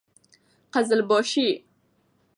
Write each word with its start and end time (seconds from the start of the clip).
قـــزلــباشــــــــــي 0.73 1.51